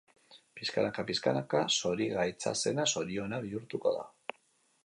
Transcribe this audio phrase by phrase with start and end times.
[0.59, 4.09] Pixkanaka-pixkanaka zorigaitza zena zoriona bihurtuko da.